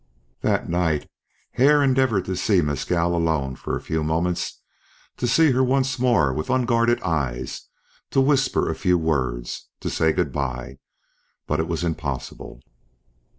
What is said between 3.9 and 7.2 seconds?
moments, to see her once more with unguarded